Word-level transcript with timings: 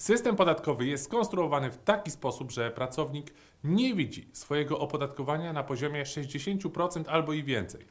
System 0.00 0.36
podatkowy 0.36 0.86
jest 0.86 1.04
skonstruowany 1.04 1.70
w 1.70 1.76
taki 1.76 2.10
sposób, 2.10 2.50
że 2.50 2.70
pracownik 2.70 3.34
nie 3.64 3.94
widzi 3.94 4.28
swojego 4.32 4.78
opodatkowania 4.78 5.52
na 5.52 5.64
poziomie 5.64 6.02
60% 6.02 7.04
albo 7.08 7.32
i 7.32 7.42
więcej. 7.42 7.86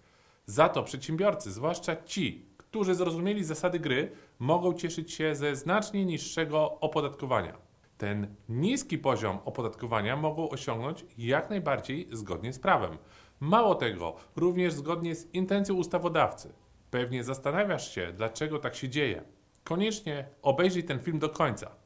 Za 0.45 0.69
to 0.69 0.83
przedsiębiorcy, 0.83 1.51
zwłaszcza 1.51 1.95
ci, 1.95 2.45
którzy 2.57 2.95
zrozumieli 2.95 3.43
zasady 3.43 3.79
gry, 3.79 4.11
mogą 4.39 4.73
cieszyć 4.73 5.13
się 5.13 5.35
ze 5.35 5.55
znacznie 5.55 6.05
niższego 6.05 6.79
opodatkowania. 6.79 7.57
Ten 7.97 8.35
niski 8.49 8.97
poziom 8.97 9.39
opodatkowania 9.45 10.15
mogą 10.15 10.49
osiągnąć 10.49 11.05
jak 11.17 11.49
najbardziej 11.49 12.07
zgodnie 12.11 12.53
z 12.53 12.59
prawem. 12.59 12.97
Mało 13.39 13.75
tego, 13.75 14.15
również 14.35 14.73
zgodnie 14.73 15.15
z 15.15 15.33
intencją 15.33 15.75
ustawodawcy. 15.75 16.53
Pewnie 16.91 17.23
zastanawiasz 17.23 17.95
się, 17.95 18.13
dlaczego 18.13 18.59
tak 18.59 18.75
się 18.75 18.89
dzieje. 18.89 19.23
Koniecznie 19.63 20.29
obejrzyj 20.41 20.83
ten 20.83 20.99
film 20.99 21.19
do 21.19 21.29
końca. 21.29 21.78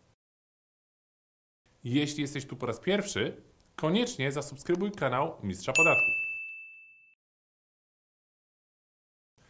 Jeśli 1.83 2.21
jesteś 2.21 2.45
tu 2.45 2.55
po 2.55 2.65
raz 2.65 2.79
pierwszy, 2.79 3.41
koniecznie 3.75 4.31
zasubskrybuj 4.31 4.91
kanał 4.91 5.35
Mistrza 5.43 5.73
Podatków. 5.73 6.13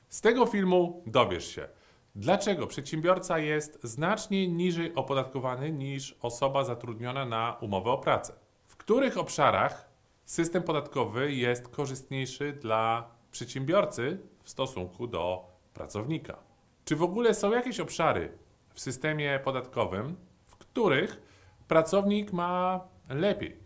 Z 0.09 0.21
tego 0.21 0.45
filmu 0.45 1.03
dowiesz 1.07 1.55
się, 1.55 1.69
dlaczego 2.15 2.67
przedsiębiorca 2.67 3.39
jest 3.39 3.79
znacznie 3.83 4.47
niżej 4.47 4.95
opodatkowany 4.95 5.71
niż 5.71 6.15
osoba 6.21 6.63
zatrudniona 6.63 7.25
na 7.25 7.57
umowę 7.61 7.91
o 7.91 7.97
pracę. 7.97 8.33
W 8.65 8.77
których 8.77 9.17
obszarach 9.17 9.89
system 10.25 10.63
podatkowy 10.63 11.31
jest 11.33 11.67
korzystniejszy 11.67 12.53
dla 12.53 13.11
przedsiębiorcy 13.31 14.19
w 14.43 14.49
stosunku 14.49 15.07
do 15.07 15.47
pracownika. 15.73 16.37
Czy 16.85 16.95
w 16.95 17.03
ogóle 17.03 17.33
są 17.33 17.51
jakieś 17.51 17.79
obszary 17.79 18.37
w 18.73 18.81
systemie 18.81 19.39
podatkowym, 19.43 20.15
w 20.47 20.55
których 20.55 21.32
pracownik 21.67 22.33
ma 22.33 22.81
lepiej? 23.09 23.57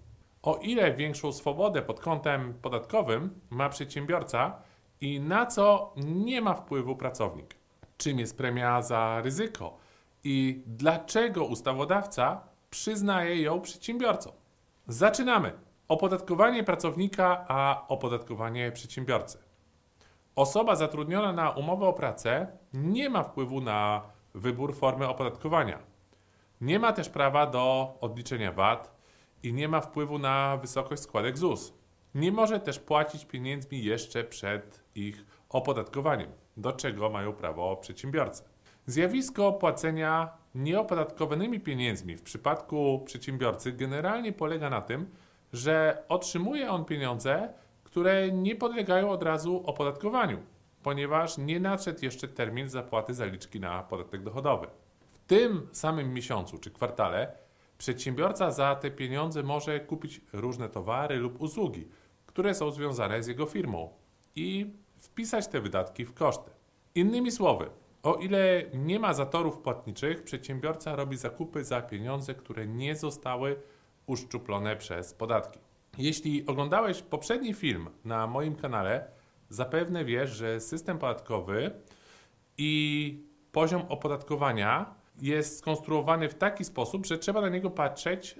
O 0.43 0.55
ile 0.55 0.93
większą 0.93 1.31
swobodę 1.31 1.81
pod 1.81 1.99
kątem 1.99 2.53
podatkowym 2.61 3.39
ma 3.49 3.69
przedsiębiorca 3.69 4.61
i 5.01 5.19
na 5.19 5.45
co 5.45 5.93
nie 6.05 6.41
ma 6.41 6.53
wpływu 6.53 6.95
pracownik? 6.95 7.55
Czym 7.97 8.19
jest 8.19 8.37
premia 8.37 8.81
za 8.81 9.21
ryzyko 9.21 9.77
i 10.23 10.63
dlaczego 10.65 11.45
ustawodawca 11.45 12.41
przyznaje 12.69 13.41
ją 13.41 13.61
przedsiębiorcom? 13.61 14.33
Zaczynamy. 14.87 15.51
Opodatkowanie 15.87 16.63
pracownika, 16.63 17.45
a 17.47 17.85
opodatkowanie 17.87 18.71
przedsiębiorcy. 18.71 19.37
Osoba 20.35 20.75
zatrudniona 20.75 21.33
na 21.33 21.49
umowę 21.49 21.87
o 21.87 21.93
pracę 21.93 22.47
nie 22.73 23.09
ma 23.09 23.23
wpływu 23.23 23.61
na 23.61 24.01
wybór 24.33 24.75
formy 24.75 25.07
opodatkowania. 25.07 25.79
Nie 26.61 26.79
ma 26.79 26.93
też 26.93 27.09
prawa 27.09 27.47
do 27.47 27.97
odliczenia 28.01 28.51
VAT 28.51 28.95
i 29.43 29.53
nie 29.53 29.67
ma 29.67 29.81
wpływu 29.81 30.19
na 30.19 30.57
wysokość 30.57 31.01
składek 31.01 31.37
ZUS. 31.37 31.73
Nie 32.15 32.31
może 32.31 32.59
też 32.59 32.79
płacić 32.79 33.25
pieniędzmi 33.25 33.83
jeszcze 33.83 34.23
przed 34.23 34.83
ich 34.95 35.25
opodatkowaniem, 35.49 36.31
do 36.57 36.71
czego 36.71 37.09
mają 37.09 37.33
prawo 37.33 37.75
przedsiębiorcy. 37.75 38.43
Zjawisko 38.85 39.53
płacenia 39.53 40.29
nieopodatkowanymi 40.55 41.59
pieniędzmi 41.59 42.15
w 42.15 42.21
przypadku 42.21 43.03
przedsiębiorcy 43.05 43.71
generalnie 43.71 44.33
polega 44.33 44.69
na 44.69 44.81
tym, 44.81 45.11
że 45.53 46.03
otrzymuje 46.09 46.71
on 46.71 46.85
pieniądze, 46.85 47.53
które 47.83 48.31
nie 48.31 48.55
podlegają 48.55 49.09
od 49.09 49.23
razu 49.23 49.63
opodatkowaniu, 49.65 50.37
ponieważ 50.83 51.37
nie 51.37 51.59
nadszedł 51.59 51.99
jeszcze 52.05 52.27
termin 52.27 52.69
zapłaty 52.69 53.13
zaliczki 53.13 53.59
na 53.59 53.83
podatek 53.83 54.23
dochodowy. 54.23 54.67
Tym 55.27 55.67
samym 55.71 56.13
miesiącu 56.13 56.57
czy 56.57 56.71
kwartale 56.71 57.31
przedsiębiorca 57.77 58.51
za 58.51 58.75
te 58.75 58.91
pieniądze 58.91 59.43
może 59.43 59.79
kupić 59.79 60.21
różne 60.33 60.69
towary 60.69 61.17
lub 61.17 61.41
usługi, 61.41 61.87
które 62.25 62.53
są 62.53 62.71
związane 62.71 63.23
z 63.23 63.27
jego 63.27 63.45
firmą 63.45 63.89
i 64.35 64.73
wpisać 64.97 65.47
te 65.47 65.61
wydatki 65.61 66.05
w 66.05 66.13
koszty. 66.13 66.51
Innymi 66.95 67.31
słowy, 67.31 67.69
o 68.03 68.15
ile 68.15 68.63
nie 68.73 68.99
ma 68.99 69.13
zatorów 69.13 69.57
płatniczych, 69.57 70.23
przedsiębiorca 70.23 70.95
robi 70.95 71.17
zakupy 71.17 71.63
za 71.63 71.81
pieniądze, 71.81 72.35
które 72.35 72.67
nie 72.67 72.95
zostały 72.95 73.55
uszczuplone 74.05 74.75
przez 74.75 75.13
podatki. 75.13 75.59
Jeśli 75.97 76.45
oglądałeś 76.45 77.01
poprzedni 77.01 77.53
film 77.53 77.89
na 78.05 78.27
moim 78.27 78.55
kanale, 78.55 79.07
zapewne 79.49 80.05
wiesz, 80.05 80.29
że 80.29 80.59
system 80.59 80.97
podatkowy 80.99 81.71
i 82.57 83.23
poziom 83.51 83.81
opodatkowania 83.89 84.95
jest 85.21 85.57
skonstruowany 85.57 86.29
w 86.29 86.35
taki 86.35 86.65
sposób, 86.65 87.05
że 87.05 87.17
trzeba 87.17 87.41
na 87.41 87.49
niego 87.49 87.69
patrzeć 87.69 88.35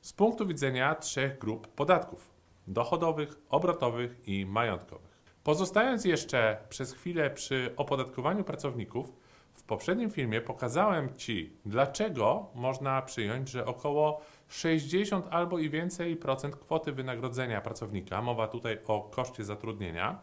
z 0.00 0.12
punktu 0.12 0.46
widzenia 0.46 0.94
trzech 0.94 1.38
grup 1.38 1.68
podatków: 1.68 2.30
dochodowych, 2.66 3.38
obrotowych 3.48 4.28
i 4.28 4.46
majątkowych. 4.46 5.12
Pozostając 5.44 6.04
jeszcze 6.04 6.56
przez 6.68 6.92
chwilę 6.92 7.30
przy 7.30 7.72
opodatkowaniu 7.76 8.44
pracowników, 8.44 9.12
w 9.54 9.62
poprzednim 9.62 10.10
filmie 10.10 10.40
pokazałem 10.40 11.16
Ci, 11.16 11.56
dlaczego 11.66 12.50
można 12.54 13.02
przyjąć, 13.02 13.48
że 13.48 13.66
około 13.66 14.20
60 14.48 15.26
albo 15.30 15.58
i 15.58 15.70
więcej 15.70 16.16
procent 16.16 16.56
kwoty 16.56 16.92
wynagrodzenia 16.92 17.60
pracownika, 17.60 18.22
mowa 18.22 18.48
tutaj 18.48 18.78
o 18.86 19.00
koszcie 19.00 19.44
zatrudnienia, 19.44 20.20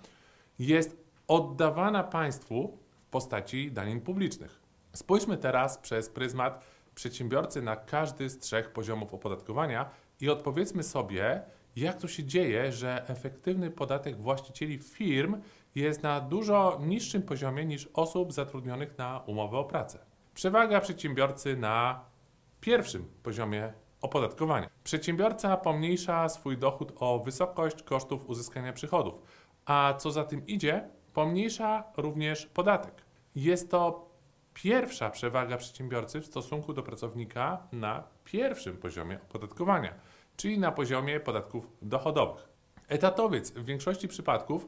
jest 0.59 1.03
oddawana 1.27 2.03
państwu 2.03 2.77
w 2.99 3.05
postaci 3.05 3.71
danin 3.71 4.01
publicznych. 4.01 4.59
Spójrzmy 4.93 5.37
teraz 5.37 5.77
przez 5.77 6.09
pryzmat 6.09 6.63
przedsiębiorcy 6.95 7.61
na 7.61 7.75
każdy 7.75 8.29
z 8.29 8.39
trzech 8.39 8.71
poziomów 8.71 9.13
opodatkowania 9.13 9.89
i 10.21 10.29
odpowiedzmy 10.29 10.83
sobie, 10.83 11.41
jak 11.75 11.97
to 11.97 12.07
się 12.07 12.23
dzieje, 12.23 12.71
że 12.71 13.07
efektywny 13.07 13.71
podatek 13.71 14.17
właścicieli 14.17 14.77
firm 14.77 15.41
jest 15.75 16.03
na 16.03 16.21
dużo 16.21 16.79
niższym 16.81 17.21
poziomie 17.21 17.65
niż 17.65 17.89
osób 17.93 18.33
zatrudnionych 18.33 18.97
na 18.97 19.23
umowę 19.25 19.57
o 19.57 19.63
pracę. 19.63 19.99
Przewaga 20.33 20.81
przedsiębiorcy 20.81 21.57
na 21.57 22.05
pierwszym 22.61 23.09
poziomie 23.23 23.73
opodatkowania. 24.01 24.69
Przedsiębiorca 24.83 25.57
pomniejsza 25.57 26.29
swój 26.29 26.57
dochód 26.57 26.93
o 26.95 27.19
wysokość 27.19 27.83
kosztów 27.83 28.29
uzyskania 28.29 28.73
przychodów, 28.73 29.21
a 29.65 29.93
co 29.97 30.11
za 30.11 30.23
tym 30.23 30.47
idzie, 30.47 30.89
pomniejsza 31.13 31.83
również 31.97 32.45
podatek. 32.45 33.05
Jest 33.35 33.71
to 33.71 34.08
pierwsza 34.53 35.09
przewaga 35.09 35.57
przedsiębiorcy 35.57 36.21
w 36.21 36.25
stosunku 36.25 36.73
do 36.73 36.83
pracownika 36.83 37.67
na 37.71 38.03
pierwszym 38.23 38.77
poziomie 38.77 39.19
opodatkowania, 39.29 39.93
czyli 40.37 40.59
na 40.59 40.71
poziomie 40.71 41.19
podatków 41.19 41.67
dochodowych. 41.81 42.49
Etatowiec 42.87 43.51
w 43.51 43.65
większości 43.65 44.07
przypadków 44.07 44.67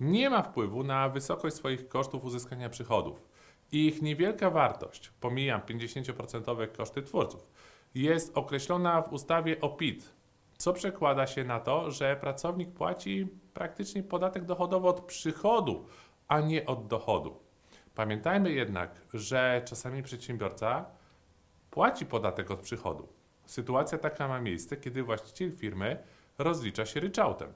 nie 0.00 0.30
ma 0.30 0.42
wpływu 0.42 0.84
na 0.84 1.08
wysokość 1.08 1.56
swoich 1.56 1.88
kosztów 1.88 2.24
uzyskania 2.24 2.68
przychodów. 2.68 3.28
Ich 3.72 4.02
niewielka 4.02 4.50
wartość, 4.50 5.12
pomijam 5.20 5.60
50% 5.60 6.72
koszty 6.72 7.02
twórców, 7.02 7.46
jest 7.94 8.38
określona 8.38 9.02
w 9.02 9.12
ustawie 9.12 9.60
o 9.60 9.68
PIT, 9.68 10.12
co 10.58 10.72
przekłada 10.72 11.26
się 11.26 11.44
na 11.44 11.60
to, 11.60 11.90
że 11.90 12.16
pracownik 12.16 12.70
płaci 12.70 13.28
praktycznie 13.54 14.02
podatek 14.02 14.44
dochodowy 14.44 14.88
od 14.88 15.00
przychodu, 15.00 15.86
a 16.28 16.40
nie 16.40 16.66
od 16.66 16.86
dochodu. 16.86 17.47
Pamiętajmy 17.98 18.52
jednak, 18.52 19.00
że 19.14 19.62
czasami 19.64 20.02
przedsiębiorca 20.02 20.84
płaci 21.70 22.06
podatek 22.06 22.50
od 22.50 22.60
przychodu. 22.60 23.08
Sytuacja 23.46 23.98
taka 23.98 24.28
ma 24.28 24.40
miejsce, 24.40 24.76
kiedy 24.76 25.02
właściciel 25.02 25.52
firmy 25.52 26.02
rozlicza 26.38 26.86
się 26.86 27.00
ryczałtem. 27.00 27.52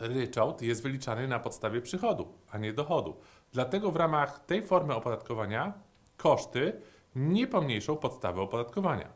Ryczałt 0.00 0.62
jest 0.62 0.82
wyliczany 0.82 1.28
na 1.28 1.38
podstawie 1.38 1.80
przychodu, 1.80 2.34
a 2.50 2.58
nie 2.58 2.72
dochodu. 2.72 3.16
Dlatego 3.52 3.90
w 3.90 3.96
ramach 3.96 4.44
tej 4.46 4.66
formy 4.66 4.94
opodatkowania 4.94 5.72
koszty 6.16 6.80
nie 7.16 7.46
pomniejszą 7.46 7.96
podstawy 7.96 8.40
opodatkowania. 8.40 9.12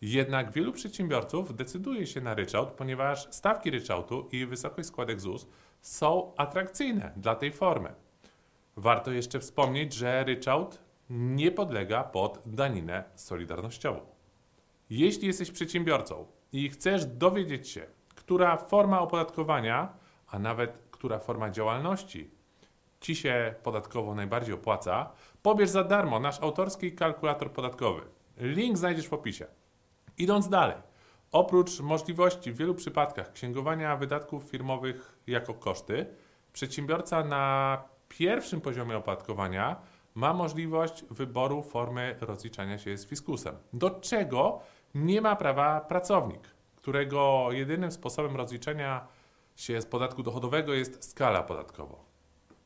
Jednak 0.00 0.52
wielu 0.52 0.72
przedsiębiorców 0.72 1.56
decyduje 1.56 2.06
się 2.06 2.20
na 2.20 2.34
ryczałt, 2.34 2.70
ponieważ 2.70 3.28
stawki 3.30 3.70
ryczałtu 3.70 4.28
i 4.32 4.46
wysokość 4.46 4.88
składek 4.88 5.20
ZUS 5.20 5.46
są 5.80 6.32
atrakcyjne 6.36 7.12
dla 7.16 7.34
tej 7.34 7.52
formy. 7.52 8.05
Warto 8.76 9.10
jeszcze 9.10 9.40
wspomnieć, 9.40 9.92
że 9.92 10.24
ryczałt 10.24 10.82
nie 11.10 11.50
podlega 11.50 12.04
pod 12.04 12.42
daninę 12.46 13.04
solidarnościową. 13.14 14.00
Jeśli 14.90 15.26
jesteś 15.26 15.50
przedsiębiorcą 15.50 16.26
i 16.52 16.70
chcesz 16.70 17.06
dowiedzieć 17.06 17.68
się, 17.68 17.86
która 18.14 18.56
forma 18.56 19.00
opodatkowania, 19.00 19.92
a 20.28 20.38
nawet 20.38 20.78
która 20.90 21.18
forma 21.18 21.50
działalności 21.50 22.30
Ci 23.00 23.16
się 23.16 23.54
podatkowo 23.62 24.14
najbardziej 24.14 24.54
opłaca, 24.54 25.12
pobierz 25.42 25.70
za 25.70 25.84
darmo 25.84 26.20
nasz 26.20 26.42
autorski 26.42 26.92
kalkulator 26.92 27.52
podatkowy. 27.52 28.02
Link 28.36 28.78
znajdziesz 28.78 29.08
w 29.08 29.12
opisie. 29.12 29.46
Idąc 30.18 30.48
dalej, 30.48 30.76
oprócz 31.32 31.80
możliwości 31.80 32.52
w 32.52 32.56
wielu 32.56 32.74
przypadkach 32.74 33.32
księgowania 33.32 33.96
wydatków 33.96 34.44
firmowych 34.44 35.18
jako 35.26 35.54
koszty, 35.54 36.06
przedsiębiorca 36.52 37.24
na 37.24 37.82
pierwszym 38.08 38.60
poziomie 38.60 38.96
opodatkowania 38.96 39.76
ma 40.14 40.32
możliwość 40.32 41.04
wyboru 41.10 41.62
formy 41.62 42.16
rozliczania 42.20 42.78
się 42.78 42.98
z 42.98 43.06
fiskusem, 43.06 43.54
do 43.72 43.90
czego 43.90 44.60
nie 44.94 45.20
ma 45.20 45.36
prawa 45.36 45.80
pracownik, 45.80 46.40
którego 46.76 47.48
jedynym 47.50 47.92
sposobem 47.92 48.36
rozliczenia 48.36 49.06
się 49.56 49.80
z 49.80 49.86
podatku 49.86 50.22
dochodowego 50.22 50.74
jest 50.74 51.10
skala 51.10 51.42
podatkowa. 51.42 51.96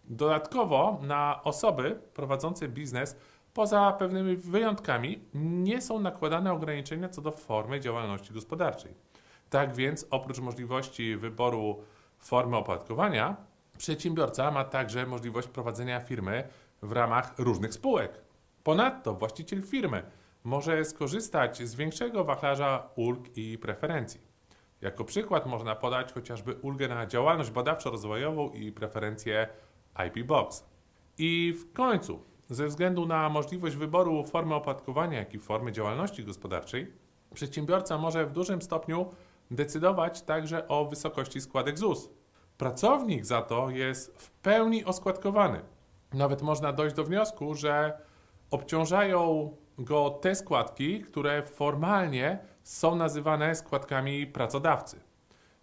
Dodatkowo 0.05 0.99
na 1.03 1.41
osoby 1.45 2.01
prowadzące 2.15 2.69
biznes 2.69 3.17
poza 3.55 3.93
pewnymi 3.93 4.37
wyjątkami 4.37 5.25
nie 5.35 5.81
są 5.81 6.01
nakładane 6.01 6.53
ograniczenia 6.53 7.09
co 7.09 7.23
do 7.23 7.31
formy 7.31 7.81
działalności 7.81 8.35
gospodarczej. 8.35 8.95
Tak 9.51 9.75
więc 9.75 10.07
oprócz 10.11 10.39
możliwości 10.39 11.17
wyboru 11.17 11.85
formy 12.19 12.57
opodatkowania, 12.57 13.37
przedsiębiorca 13.81 14.51
ma 14.51 14.65
także 14.65 15.07
możliwość 15.07 15.49
prowadzenia 15.49 16.01
firmy 16.01 16.49
w 16.83 16.93
ramach 16.93 17.35
różnych 17.39 17.75
spółek. 17.75 18.21
Ponadto 18.65 19.15
właściciel 19.15 19.63
firmy 19.63 20.03
może 20.45 20.85
skorzystać 20.85 21.63
z 21.63 21.75
większego 21.75 22.25
wachlarza 22.25 22.89
ulg 22.97 23.37
i 23.37 23.59
preferencji. 23.59 24.21
Jako 24.81 25.05
przykład 25.05 25.47
można 25.47 25.77
podać 25.77 26.13
chociażby 26.13 26.55
ulgę 26.55 26.89
na 26.89 27.07
działalność 27.07 27.51
badawczo-rozwojową 27.51 28.55
i 28.55 28.73
preferencję 28.73 29.49
IP 30.07 30.27
Box. 30.27 30.65
I 31.19 31.55
w 31.61 31.73
końcu, 31.73 32.23
ze 32.51 32.67
względu 32.67 33.07
na 33.07 33.29
możliwość 33.29 33.77
wyboru 33.77 34.25
formy 34.25 34.55
opodatkowania, 34.55 35.19
jak 35.19 35.35
i 35.35 35.39
formy 35.39 35.73
działalności 35.73 36.25
gospodarczej, 36.25 36.93
przedsiębiorca 37.35 37.99
może 37.99 38.27
w 38.27 38.33
dużym 38.33 38.63
stopniu 38.63 39.11
decydować 39.51 40.23
także 40.23 40.69
o 40.69 40.85
wysokości 40.85 41.41
składek 41.41 41.79
ZUS. 41.79 42.20
Pracownik 42.61 43.25
za 43.27 43.43
to 43.43 43.71
jest 43.71 44.19
w 44.19 44.31
pełni 44.31 44.85
oskładkowany. 44.85 45.61
Nawet 46.13 46.43
można 46.43 46.73
dojść 46.73 46.97
do 46.97 47.05
wniosku, 47.05 47.55
że 47.55 47.99
obciążają 48.51 49.51
go 49.79 50.11
te 50.11 50.35
składki, 50.35 51.01
które 51.01 51.43
formalnie 51.43 52.39
są 52.63 52.95
nazywane 52.95 53.55
składkami 53.55 54.27
pracodawcy. 54.27 55.01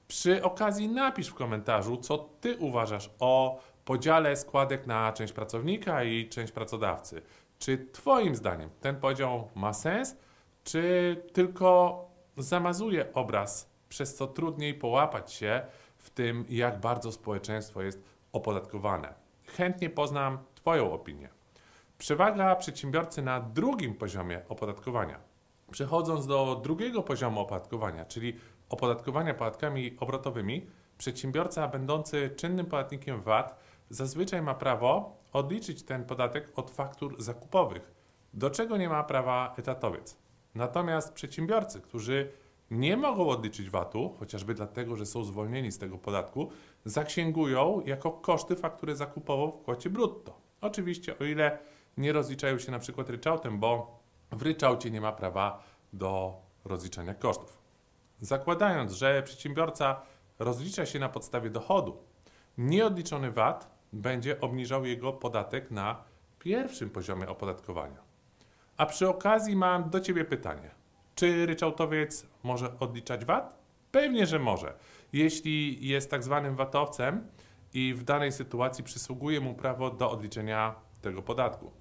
Przy 0.08 0.44
okazji 0.44 0.90
napisz 0.90 1.28
w 1.28 1.34
komentarzu, 1.34 1.98
co 1.98 2.18
ty 2.18 2.58
uważasz 2.58 3.10
o 3.20 3.60
podziale 3.86 4.36
składek 4.36 4.88
na 4.88 5.14
część 5.14 5.34
pracownika 5.34 6.04
i 6.04 6.30
część 6.30 6.52
pracodawcy. 6.52 7.22
Czy 7.60 7.88
Twoim 7.92 8.36
zdaniem 8.36 8.70
ten 8.82 8.96
podział 8.96 9.48
ma 9.56 9.74
sens, 9.74 10.18
czy 10.64 11.16
tylko 11.34 12.02
zamazuje 12.38 13.14
obraz, 13.14 13.70
przez 13.90 14.16
co 14.16 14.28
trudniej 14.28 14.74
połapać 14.74 15.34
się 15.34 15.62
w 16.08 16.10
tym, 16.10 16.46
jak 16.50 16.80
bardzo 16.80 17.12
społeczeństwo 17.12 17.82
jest 17.82 18.04
opodatkowane? 18.34 19.14
Chętnie 19.46 19.90
poznam 19.90 20.38
Twoją 20.56 20.94
opinię. 20.94 21.30
Przewaga 21.98 22.56
przedsiębiorcy 22.56 23.22
na 23.22 23.40
drugim 23.40 23.94
poziomie 23.96 24.42
opodatkowania. 24.50 25.20
Przechodząc 25.72 26.28
do 26.28 26.60
drugiego 26.64 27.04
poziomu 27.04 27.40
opodatkowania, 27.40 28.06
czyli 28.06 28.36
opodatkowania 28.70 29.34
podatkami 29.34 29.98
obrotowymi, 30.00 30.68
przedsiębiorca 30.98 31.68
będący 31.68 32.30
czynnym 32.36 32.66
podatnikiem 32.66 33.22
VAT 33.22 33.60
zazwyczaj 33.90 34.42
ma 34.42 34.54
prawo 34.54 35.18
odliczyć 35.34 35.84
ten 35.84 36.06
podatek 36.06 36.52
od 36.56 36.72
faktur 36.72 37.16
zakupowych, 37.22 37.92
do 38.34 38.50
czego 38.50 38.78
nie 38.78 38.90
ma 38.90 39.04
prawa 39.04 39.54
etatowiec. 39.58 40.18
Natomiast 40.56 41.14
przedsiębiorcy, 41.14 41.82
którzy 41.82 42.32
nie 42.72 42.98
mogą 42.98 43.30
odliczyć 43.30 43.70
VAT-u, 43.70 44.10
chociażby 44.20 44.54
dlatego, 44.54 44.96
że 44.96 45.06
są 45.06 45.24
zwolnieni 45.24 45.72
z 45.72 45.78
tego 45.78 45.98
podatku, 45.98 46.52
zaksięgują 46.86 47.82
jako 47.86 48.12
koszty 48.12 48.56
faktury 48.56 48.96
zakupową 48.96 49.52
w 49.52 49.62
kwocie 49.62 49.90
brutto. 49.90 50.42
Oczywiście, 50.62 51.20
o 51.20 51.24
ile 51.24 51.60
nie 51.98 52.14
rozliczają 52.14 52.60
się 52.60 52.72
na 52.72 52.80
przykład 52.80 53.10
ryczałtem, 53.10 53.60
bo 53.60 54.00
w 54.32 54.42
ryczałcie 54.42 54.92
nie 54.92 55.02
ma 55.02 55.12
prawa 55.12 55.64
do 55.94 56.34
rozliczania 56.66 57.14
kosztów. 57.14 57.58
Zakładając, 58.22 58.92
że 58.92 59.24
przedsiębiorca 59.24 60.02
rozlicza 60.40 60.86
się 60.86 61.00
na 61.00 61.10
podstawie 61.10 61.50
dochodu, 61.50 61.98
nieodliczony 62.58 63.32
VAT 63.32 63.78
będzie 63.94 64.42
obniżał 64.42 64.86
jego 64.86 65.14
podatek 65.14 65.72
na 65.72 66.04
pierwszym 66.40 66.90
poziomie 66.90 67.30
opodatkowania. 67.30 68.02
A 68.78 68.86
przy 68.86 69.10
okazji 69.10 69.56
mam 69.56 69.90
do 69.90 70.00
Ciebie 70.00 70.26
pytanie. 70.26 70.77
Czy 71.18 71.46
ryczałtowiec 71.46 72.28
może 72.44 72.80
odliczać 72.80 73.26
VAT? 73.26 73.60
Pewnie, 73.92 74.26
że 74.26 74.40
może. 74.40 74.74
Jeśli 75.14 75.88
jest 75.88 76.12
tak 76.12 76.24
zwanym 76.24 76.56
VAT-owcem 76.56 77.28
i 77.74 77.94
w 77.94 78.04
danej 78.04 78.32
sytuacji 78.32 78.84
przysługuje 78.84 79.42
mu 79.42 79.54
prawo 79.54 79.90
do 79.90 80.12
odliczenia 80.12 80.76
tego 81.02 81.22
podatku. 81.22 81.72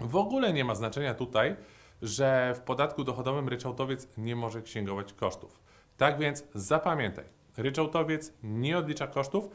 W 0.00 0.16
ogóle 0.16 0.52
nie 0.52 0.64
ma 0.64 0.74
znaczenia 0.74 1.14
tutaj, 1.14 1.56
że 2.02 2.54
w 2.56 2.60
podatku 2.60 3.04
dochodowym 3.04 3.48
ryczałtowiec 3.48 4.08
nie 4.16 4.36
może 4.36 4.62
księgować 4.62 5.12
kosztów. 5.12 5.60
Tak 5.96 6.18
więc 6.18 6.44
zapamiętaj, 6.54 7.24
ryczałtowiec 7.56 8.32
nie 8.42 8.78
odlicza 8.78 9.06
kosztów, 9.06 9.48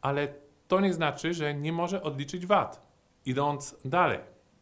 ale 0.00 0.34
to 0.68 0.80
nie 0.80 0.92
znaczy, 0.92 1.34
że 1.34 1.54
nie 1.54 1.72
może 1.72 2.02
odliczyć 2.02 2.46
VAT. 2.46 2.82
Idąc 3.26 3.76
dalej, 3.84 4.18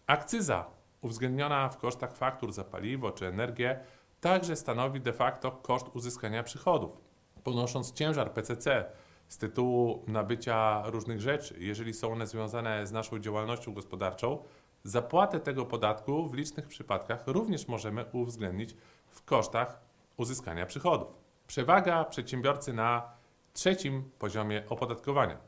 akcyza 0.07 0.67
uwzględniona 1.01 1.69
w 1.69 1.77
kosztach 1.77 2.17
faktur 2.17 2.53
za 2.53 2.65
paliwo 2.65 3.13
czy 3.13 3.27
energię 3.27 3.81
także 4.21 4.57
stanowi 4.57 5.01
de 5.01 5.13
facto 5.13 5.53
koszt 5.53 5.87
uzyskania 5.95 6.43
przychodów. 6.43 7.01
Ponosząc 7.45 7.93
ciężar 7.93 8.33
PCC 8.33 8.85
z 9.29 9.39
tytułu 9.39 10.05
nabycia 10.07 10.83
różnych 10.87 11.21
rzeczy, 11.21 11.57
jeżeli 11.59 11.95
są 11.95 12.13
one 12.13 12.27
związane 12.27 12.87
z 12.87 12.93
naszą 12.93 13.19
działalnością 13.19 13.75
gospodarczą, 13.75 14.39
zapłatę 14.85 15.41
tego 15.41 15.67
podatku 15.67 16.29
w 16.29 16.35
licznych 16.35 16.69
przypadkach 16.69 17.27
również 17.27 17.69
możemy 17.69 18.05
uwzględnić 18.13 18.77
w 19.11 19.25
kosztach 19.25 19.81
uzyskania 20.17 20.67
przychodów. 20.67 21.19
Przewaga 21.47 22.05
przedsiębiorcy 22.05 22.73
na 22.73 23.11
trzecim 23.53 24.11
poziomie 24.19 24.63
opodatkowania. 24.69 25.39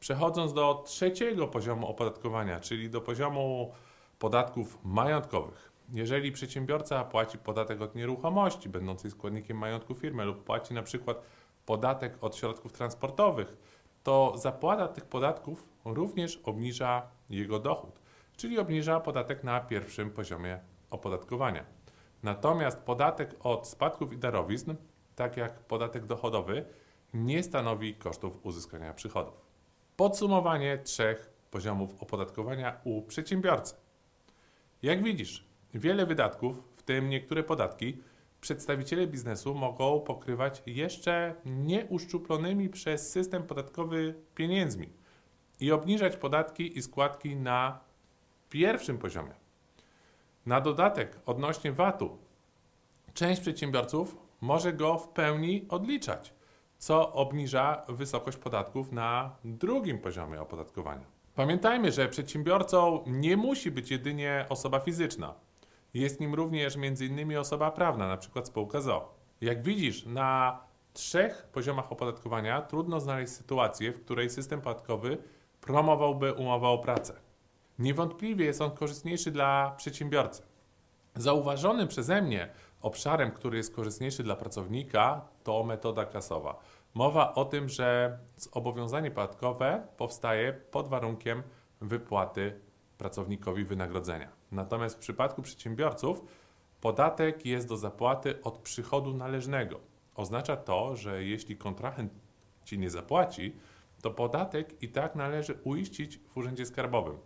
Przechodząc 0.00 0.52
do 0.52 0.82
trzeciego 0.86 1.48
poziomu 1.48 1.88
opodatkowania, 1.88 2.60
czyli 2.60 2.90
do 2.90 3.00
poziomu 3.00 3.72
podatków 4.18 4.78
majątkowych. 4.84 5.69
Jeżeli 5.92 6.32
przedsiębiorca 6.32 7.04
płaci 7.04 7.38
podatek 7.38 7.80
od 7.80 7.94
nieruchomości 7.94 8.68
będącej 8.68 9.10
składnikiem 9.10 9.56
majątku 9.56 9.94
firmy 9.94 10.24
lub 10.24 10.44
płaci 10.44 10.74
na 10.74 10.82
przykład 10.82 11.22
podatek 11.66 12.18
od 12.20 12.36
środków 12.36 12.72
transportowych, 12.72 13.56
to 14.02 14.32
zapłata 14.36 14.88
tych 14.88 15.04
podatków 15.04 15.68
również 15.84 16.40
obniża 16.44 17.02
jego 17.30 17.58
dochód, 17.58 18.00
czyli 18.36 18.58
obniża 18.58 19.00
podatek 19.00 19.44
na 19.44 19.60
pierwszym 19.60 20.10
poziomie 20.10 20.60
opodatkowania. 20.90 21.64
Natomiast 22.22 22.78
podatek 22.78 23.36
od 23.40 23.68
spadków 23.68 24.12
i 24.12 24.18
darowizn, 24.18 24.74
tak 25.16 25.36
jak 25.36 25.60
podatek 25.60 26.06
dochodowy, 26.06 26.64
nie 27.14 27.42
stanowi 27.42 27.94
kosztów 27.94 28.46
uzyskania 28.46 28.94
przychodów. 28.94 29.34
Podsumowanie 29.96 30.78
trzech 30.78 31.30
poziomów 31.50 32.02
opodatkowania 32.02 32.80
u 32.84 33.02
przedsiębiorcy. 33.02 33.74
Jak 34.82 35.02
widzisz, 35.02 35.49
wiele 35.74 36.06
wydatków, 36.06 36.62
w 36.76 36.82
tym 36.82 37.08
niektóre 37.08 37.42
podatki, 37.42 38.02
przedstawiciele 38.40 39.06
biznesu 39.06 39.54
mogą 39.54 40.00
pokrywać 40.00 40.62
jeszcze 40.66 41.34
nieuszczuplonymi 41.46 42.68
przez 42.68 43.10
system 43.10 43.42
podatkowy 43.42 44.14
pieniędzmi 44.34 44.88
i 45.60 45.72
obniżać 45.72 46.16
podatki 46.16 46.78
i 46.78 46.82
składki 46.82 47.36
na 47.36 47.80
pierwszym 48.50 48.98
poziomie. 48.98 49.32
Na 50.46 50.60
dodatek 50.60 51.18
odnośnie 51.26 51.72
VAT-u, 51.72 52.18
część 53.14 53.40
przedsiębiorców 53.40 54.16
może 54.40 54.72
go 54.72 54.98
w 54.98 55.08
pełni 55.08 55.66
odliczać 55.68 56.32
co 56.80 57.12
obniża 57.12 57.82
wysokość 57.88 58.38
podatków 58.38 58.92
na 58.92 59.36
drugim 59.44 59.98
poziomie 59.98 60.40
opodatkowania. 60.40 61.04
Pamiętajmy, 61.34 61.92
że 61.92 62.08
przedsiębiorcą 62.08 63.04
nie 63.06 63.36
musi 63.36 63.70
być 63.70 63.90
jedynie 63.90 64.46
osoba 64.48 64.80
fizyczna. 64.80 65.34
Jest 65.94 66.20
nim 66.20 66.34
również 66.34 66.76
m.in. 66.76 67.36
osoba 67.36 67.70
prawna, 67.70 68.04
np. 68.04 68.44
spółka 68.44 68.80
ZO. 68.80 69.14
Jak 69.40 69.62
widzisz, 69.62 70.06
na 70.06 70.60
trzech 70.92 71.48
poziomach 71.52 71.92
opodatkowania 71.92 72.62
trudno 72.62 73.00
znaleźć 73.00 73.32
sytuację, 73.32 73.92
w 73.92 74.04
której 74.04 74.30
system 74.30 74.60
podatkowy 74.60 75.18
promowałby 75.60 76.32
umowę 76.32 76.68
o 76.68 76.78
pracę. 76.78 77.14
Niewątpliwie 77.78 78.44
jest 78.44 78.62
on 78.62 78.70
korzystniejszy 78.70 79.30
dla 79.30 79.74
przedsiębiorcy. 79.76 80.42
Zauważonym 81.14 81.88
przeze 81.88 82.22
mnie 82.22 82.48
obszarem, 82.82 83.30
który 83.30 83.56
jest 83.56 83.74
korzystniejszy 83.74 84.22
dla 84.22 84.36
pracownika, 84.36 85.20
to 85.44 85.64
metoda 85.64 86.04
kasowa. 86.04 86.60
Mowa 86.94 87.34
o 87.34 87.44
tym, 87.44 87.68
że 87.68 88.18
zobowiązanie 88.36 89.10
podatkowe 89.10 89.86
powstaje 89.96 90.52
pod 90.52 90.88
warunkiem 90.88 91.42
wypłaty 91.80 92.60
pracownikowi 92.98 93.64
wynagrodzenia. 93.64 94.39
Natomiast 94.52 94.96
w 94.96 94.98
przypadku 94.98 95.42
przedsiębiorców 95.42 96.24
podatek 96.80 97.46
jest 97.46 97.68
do 97.68 97.76
zapłaty 97.76 98.42
od 98.42 98.58
przychodu 98.58 99.14
należnego. 99.14 99.80
Oznacza 100.14 100.56
to, 100.56 100.96
że 100.96 101.24
jeśli 101.24 101.56
kontrahent 101.56 102.12
ci 102.64 102.78
nie 102.78 102.90
zapłaci, 102.90 103.56
to 104.02 104.10
podatek 104.10 104.82
i 104.82 104.88
tak 104.88 105.14
należy 105.14 105.54
uiścić 105.64 106.18
w 106.18 106.36
urzędzie 106.36 106.66
skarbowym. 106.66 107.18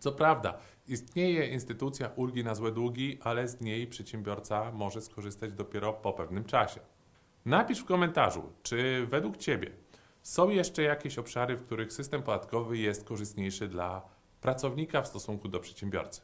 Co 0.00 0.12
prawda, 0.12 0.58
istnieje 0.88 1.46
instytucja 1.46 2.10
ulgi 2.16 2.44
na 2.44 2.54
złe 2.54 2.72
długi, 2.72 3.18
ale 3.20 3.48
z 3.48 3.60
niej 3.60 3.86
przedsiębiorca 3.86 4.72
może 4.72 5.00
skorzystać 5.00 5.52
dopiero 5.52 5.92
po 5.92 6.12
pewnym 6.12 6.44
czasie. 6.44 6.80
Napisz 7.44 7.80
w 7.80 7.84
komentarzu, 7.84 8.52
czy 8.62 9.06
według 9.06 9.36
Ciebie 9.36 9.70
są 10.22 10.50
jeszcze 10.50 10.82
jakieś 10.82 11.18
obszary, 11.18 11.56
w 11.56 11.62
których 11.62 11.92
system 11.92 12.22
podatkowy 12.22 12.78
jest 12.78 13.04
korzystniejszy 13.04 13.68
dla 13.68 14.02
pracownika 14.42 15.02
w 15.02 15.08
stosunku 15.08 15.48
do 15.48 15.60
przedsiębiorcy. 15.60 16.20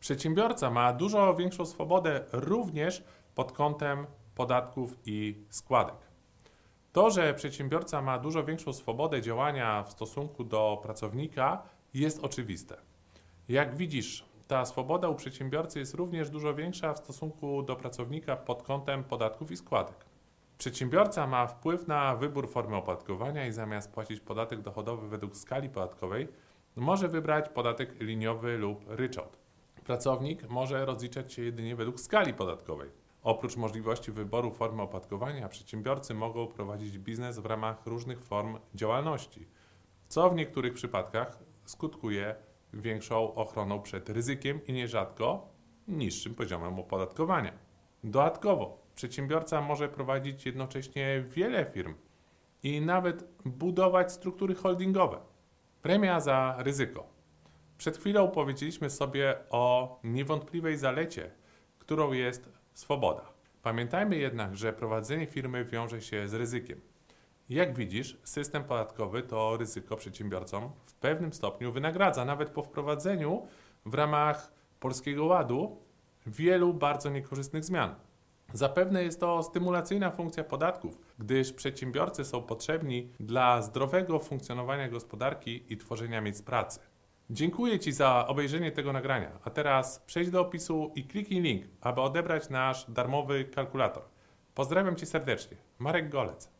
Przedsiębiorca 0.00 0.70
ma 0.70 0.92
dużo 0.92 1.34
większą 1.34 1.66
swobodę 1.66 2.24
również 2.32 3.04
pod 3.34 3.52
kątem 3.52 4.06
podatków 4.34 4.96
i 5.06 5.44
składek. 5.50 5.96
To, 6.92 7.10
że 7.10 7.34
przedsiębiorca 7.34 8.02
ma 8.02 8.18
dużo 8.18 8.44
większą 8.44 8.72
swobodę 8.72 9.22
działania 9.22 9.82
w 9.82 9.90
stosunku 9.90 10.44
do 10.44 10.80
pracownika, 10.82 11.62
jest 11.94 12.24
oczywiste. 12.24 12.76
Jak 13.48 13.76
widzisz, 13.76 14.24
ta 14.46 14.64
swoboda 14.64 15.08
u 15.08 15.14
przedsiębiorcy 15.14 15.78
jest 15.78 15.94
również 15.94 16.30
dużo 16.30 16.54
większa 16.54 16.94
w 16.94 16.98
stosunku 16.98 17.62
do 17.62 17.76
pracownika 17.76 18.36
pod 18.36 18.62
kątem 18.62 19.04
podatków 19.04 19.50
i 19.50 19.56
składek. 19.56 20.04
Przedsiębiorca 20.58 21.26
ma 21.26 21.46
wpływ 21.46 21.86
na 21.88 22.16
wybór 22.16 22.50
formy 22.50 22.76
opodatkowania 22.76 23.46
i 23.46 23.52
zamiast 23.52 23.92
płacić 23.92 24.20
podatek 24.20 24.60
dochodowy 24.60 25.08
według 25.08 25.36
skali 25.36 25.68
podatkowej, 25.68 26.28
może 26.76 27.08
wybrać 27.08 27.48
podatek 27.48 28.00
liniowy 28.00 28.58
lub 28.58 28.84
ryczałt. 28.88 29.38
Pracownik 29.84 30.48
może 30.48 30.84
rozliczać 30.84 31.32
się 31.32 31.42
jedynie 31.42 31.76
według 31.76 32.00
skali 32.00 32.34
podatkowej. 32.34 32.90
Oprócz 33.22 33.56
możliwości 33.56 34.12
wyboru 34.12 34.50
formy 34.50 34.82
opodatkowania, 34.82 35.48
przedsiębiorcy 35.48 36.14
mogą 36.14 36.46
prowadzić 36.46 36.98
biznes 36.98 37.38
w 37.38 37.46
ramach 37.46 37.86
różnych 37.86 38.24
form 38.24 38.58
działalności, 38.74 39.46
co 40.08 40.30
w 40.30 40.34
niektórych 40.34 40.74
przypadkach 40.74 41.38
skutkuje 41.64 42.34
większą 42.72 43.34
ochroną 43.34 43.82
przed 43.82 44.08
ryzykiem 44.08 44.66
i 44.66 44.72
nierzadko 44.72 45.48
niższym 45.88 46.34
poziomem 46.34 46.78
opodatkowania. 46.78 47.52
Dodatkowo, 48.04 48.82
przedsiębiorca 48.94 49.60
może 49.60 49.88
prowadzić 49.88 50.46
jednocześnie 50.46 51.24
wiele 51.26 51.64
firm 51.64 51.94
i 52.62 52.80
nawet 52.80 53.24
budować 53.44 54.12
struktury 54.12 54.54
holdingowe. 54.54 55.35
Premia 55.86 56.20
za 56.20 56.54
ryzyko. 56.58 57.06
Przed 57.78 57.98
chwilą 57.98 58.28
powiedzieliśmy 58.30 58.90
sobie 58.90 59.34
o 59.50 59.98
niewątpliwej 60.04 60.76
zalecie, 60.76 61.30
którą 61.78 62.12
jest 62.12 62.48
swoboda. 62.74 63.32
Pamiętajmy 63.62 64.16
jednak, 64.16 64.56
że 64.56 64.72
prowadzenie 64.72 65.26
firmy 65.26 65.64
wiąże 65.64 66.02
się 66.02 66.28
z 66.28 66.34
ryzykiem. 66.34 66.80
Jak 67.48 67.76
widzisz, 67.76 68.18
system 68.24 68.64
podatkowy 68.64 69.22
to 69.22 69.56
ryzyko 69.56 69.96
przedsiębiorcom 69.96 70.70
w 70.84 70.94
pewnym 70.94 71.32
stopniu 71.32 71.72
wynagradza, 71.72 72.24
nawet 72.24 72.50
po 72.50 72.62
wprowadzeniu 72.62 73.46
w 73.84 73.94
ramach 73.94 74.52
Polskiego 74.80 75.24
Ładu 75.24 75.82
wielu 76.26 76.74
bardzo 76.74 77.10
niekorzystnych 77.10 77.64
zmian. 77.64 77.94
Zapewne 78.52 79.02
jest 79.02 79.20
to 79.20 79.42
stymulacyjna 79.42 80.10
funkcja 80.10 80.44
podatków, 80.44 80.98
gdyż 81.18 81.52
przedsiębiorcy 81.52 82.24
są 82.24 82.42
potrzebni 82.42 83.08
dla 83.20 83.62
zdrowego 83.62 84.18
funkcjonowania 84.18 84.88
gospodarki 84.88 85.64
i 85.68 85.76
tworzenia 85.76 86.20
miejsc 86.20 86.42
pracy. 86.42 86.80
Dziękuję 87.30 87.78
Ci 87.78 87.92
za 87.92 88.26
obejrzenie 88.26 88.72
tego 88.72 88.92
nagrania, 88.92 89.30
a 89.44 89.50
teraz 89.50 90.00
przejdź 90.06 90.30
do 90.30 90.40
opisu 90.40 90.92
i 90.94 91.04
kliknij 91.04 91.42
link, 91.42 91.64
aby 91.80 92.00
odebrać 92.00 92.50
nasz 92.50 92.90
darmowy 92.90 93.44
kalkulator. 93.44 94.02
Pozdrawiam 94.54 94.96
Cię 94.96 95.06
serdecznie. 95.06 95.56
Marek 95.78 96.08
Golec. 96.08 96.55